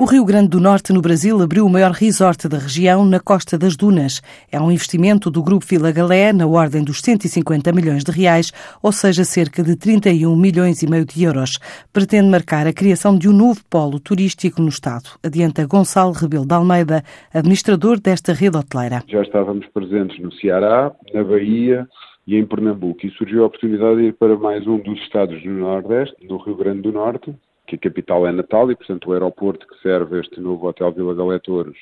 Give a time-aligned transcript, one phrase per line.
[0.00, 3.58] O Rio Grande do Norte, no Brasil, abriu o maior resort da região na Costa
[3.58, 4.22] das Dunas.
[4.50, 8.50] É um investimento do Grupo Vila Galé na ordem dos 150 milhões de reais,
[8.82, 11.58] ou seja, cerca de 31 milhões e meio de euros.
[11.92, 15.10] Pretende marcar a criação de um novo polo turístico no Estado.
[15.22, 17.02] Adianta Gonçalo Rebelo de Almeida,
[17.34, 19.04] administrador desta rede hoteleira.
[19.06, 21.86] Já estávamos presentes no Ceará, na Bahia,
[22.26, 23.06] e em Pernambuco.
[23.06, 26.56] E surgiu a oportunidade de ir para mais um dos estados do Nordeste, no Rio
[26.56, 27.34] Grande do Norte,
[27.70, 31.14] que a capital é Natal e, portanto, o aeroporto que serve este novo Hotel Vila
[31.14, 31.78] Galé Touros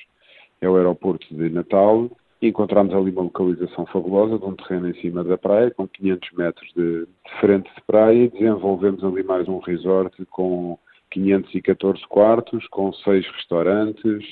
[0.61, 2.11] é o aeroporto de Natal.
[2.43, 6.73] Encontramos ali uma localização fabulosa de um terreno em cima da praia, com 500 metros
[6.77, 10.79] de, de frente de praia, e desenvolvemos ali mais um resort com
[11.11, 14.25] 514 quartos, com seis restaurantes,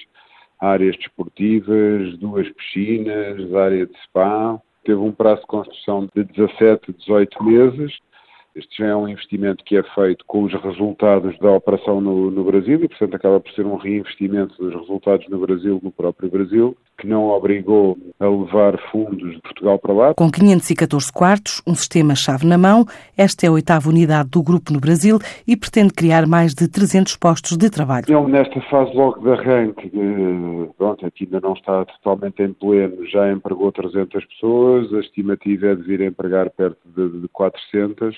[0.61, 4.61] áreas desportivas, duas piscinas, área de spa.
[4.85, 7.99] Teve um prazo de construção de 17, 18 meses
[8.57, 12.43] este já é um investimento que é feito com os resultados da operação no, no,
[12.43, 16.75] Brasil e, portanto, acaba por ser um reinvestimento dos resultados no Brasil, no próprio Brasil,
[16.99, 20.15] que não obrigou a levar fundos de Portugal para lá.
[20.15, 24.73] Com 514 quartos, um sistema chave na mão, esta é a oitava unidade do grupo
[24.73, 28.07] no Brasil e pretende criar mais de 300 postos de trabalho.
[28.09, 29.93] Ele, nesta fase logo de arranque,
[30.79, 35.75] pronto, aqui ainda não está totalmente em pleno, já empregou 300 pessoas, a estimativa é
[35.75, 38.17] de vir a empregar perto de, de 400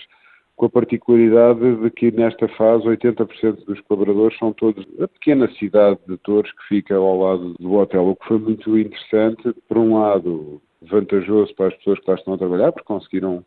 [0.59, 6.01] com a particularidade de que nesta fase 80% dos colaboradores são todos da pequena cidade
[6.07, 10.01] de Torres que fica ao lado do hotel, o que foi muito interessante, por um
[10.01, 13.45] lado vantajoso para as pessoas que lá estão a trabalhar, porque conseguiram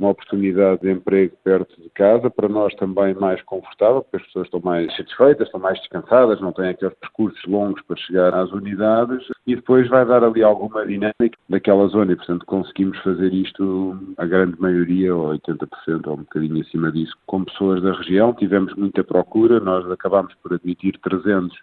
[0.00, 4.46] uma oportunidade de emprego perto de casa, para nós também mais confortável, porque as pessoas
[4.46, 9.22] estão mais satisfeitas, estão mais descansadas, não têm aqueles percursos longos para chegar às unidades
[9.46, 14.24] e depois vai dar ali alguma dinâmica daquela zona e, portanto, conseguimos fazer isto, a
[14.24, 18.32] grande maioria, ou 80% ou um bocadinho acima disso, com pessoas da região.
[18.32, 21.54] Tivemos muita procura, nós acabámos por admitir 300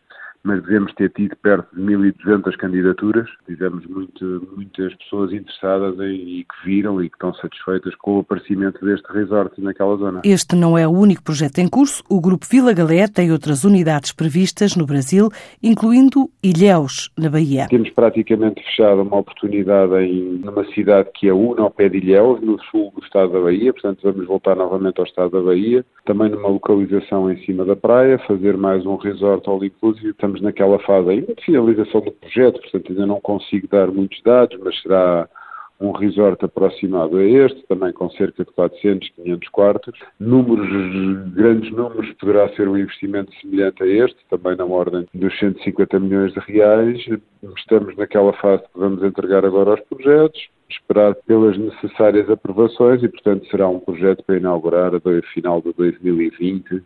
[0.47, 3.29] mas devemos ter tido perto de 1.200 candidaturas.
[3.45, 8.19] Tivemos muito, muitas pessoas interessadas em, e que viram e que estão satisfeitas com o
[8.21, 10.21] aparecimento deste resort naquela zona.
[10.23, 12.01] Este não é o único projeto em curso.
[12.09, 15.27] O Grupo Vila Galé tem outras unidades previstas no Brasil,
[15.61, 17.67] incluindo Ilhéus, na Bahia.
[17.69, 22.39] Temos praticamente fechado uma oportunidade em numa cidade que é una ao pé de Ilhéus,
[22.39, 26.29] no sul do estado da Bahia, portanto vamos voltar novamente ao estado da Bahia, também
[26.29, 30.11] numa localização em cima da praia, fazer mais um resort all inclusive.
[30.11, 34.21] Estamos estamos naquela fase ainda de finalização do projeto, portanto ainda não consigo dar muitos
[34.23, 35.27] dados, mas será
[35.79, 39.99] um resort aproximado a este, também com cerca de 400, 500 quartos.
[40.19, 40.67] Números,
[41.33, 46.33] grandes números, poderá ser um investimento semelhante a este, também na ordem dos 150 milhões
[46.33, 46.97] de reais.
[47.55, 53.47] Estamos naquela fase que vamos entregar agora aos projetos, esperar pelas necessárias aprovações e, portanto,
[53.51, 56.81] será um projeto para inaugurar a final de 2020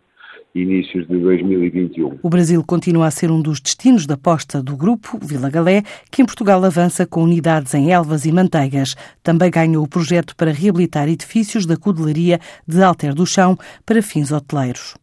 [0.54, 2.18] inícios de 2021.
[2.22, 6.22] O Brasil continua a ser um dos destinos da aposta do grupo Vila Galé, que
[6.22, 8.94] em Portugal avança com unidades em Elvas e Manteigas.
[9.22, 14.30] Também ganhou o projeto para reabilitar edifícios da cudelaria de Alter do Chão para fins
[14.30, 15.01] hoteleiros.